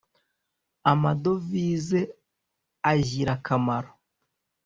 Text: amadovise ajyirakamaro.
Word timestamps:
amadovise 0.91 1.99
ajyirakamaro. 2.91 3.91